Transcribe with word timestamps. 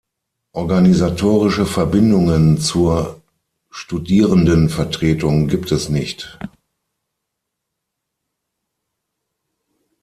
Organisatorische 0.53 1.67
Verbindungen 1.67 2.57
zur 2.59 3.21
Studierendenvertretung 3.69 5.47
gibt 5.47 5.71
es 5.71 5.89
nicht. 5.89 6.39